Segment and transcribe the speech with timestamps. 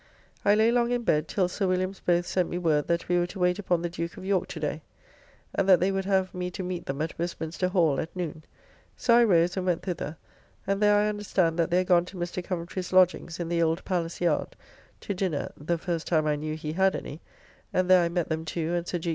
[0.43, 3.27] I lay long in bed, till Sir Williams both sent me word that we were
[3.27, 4.81] to wait upon the Duke of York to day;
[5.53, 8.43] and that they would have me to meet them at Westminster Hall, at noon:
[8.97, 10.17] so I rose and went thither;
[10.65, 12.43] and there I understand that they are gone to Mr.
[12.43, 14.55] Coventry's lodgings, in the Old Palace Yard,
[15.01, 17.21] to dinner (the first time I knew he had any);
[17.71, 19.09] and there I met them two and Sir G.